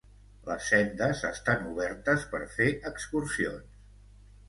Les 0.45 0.63
sendes 0.71 1.21
estan 1.29 1.69
obertes 1.73 2.27
per 2.35 2.43
fer 2.57 2.73
excursions. 2.95 3.83